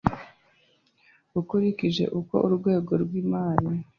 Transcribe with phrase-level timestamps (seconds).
[1.39, 3.67] ukurikije uko urwego rw imari